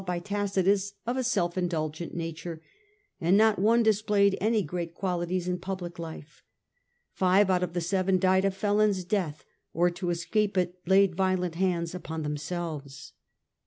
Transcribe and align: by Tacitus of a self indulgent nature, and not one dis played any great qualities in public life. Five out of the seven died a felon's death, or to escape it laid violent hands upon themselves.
by 0.03 0.17
Tacitus 0.17 0.93
of 1.05 1.15
a 1.15 1.23
self 1.23 1.59
indulgent 1.59 2.15
nature, 2.15 2.59
and 3.19 3.37
not 3.37 3.59
one 3.59 3.83
dis 3.83 4.01
played 4.01 4.35
any 4.41 4.63
great 4.63 4.95
qualities 4.95 5.47
in 5.47 5.59
public 5.59 5.99
life. 5.99 6.43
Five 7.13 7.51
out 7.51 7.61
of 7.61 7.73
the 7.73 7.81
seven 7.81 8.17
died 8.17 8.43
a 8.43 8.49
felon's 8.49 9.03
death, 9.03 9.45
or 9.73 9.91
to 9.91 10.09
escape 10.09 10.57
it 10.57 10.79
laid 10.87 11.13
violent 11.13 11.53
hands 11.53 11.93
upon 11.93 12.23
themselves. 12.23 13.13